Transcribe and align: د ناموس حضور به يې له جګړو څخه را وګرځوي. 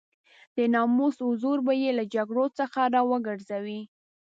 د 0.55 0.57
ناموس 0.73 1.15
حضور 1.27 1.57
به 1.65 1.73
يې 1.81 1.91
له 1.99 2.03
جګړو 2.13 2.45
څخه 2.59 2.81
را 2.93 3.01
وګرځوي. 3.11 3.81